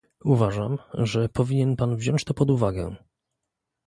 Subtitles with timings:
[0.25, 2.95] Uważam, że powinien pan wziąć to pod uwagę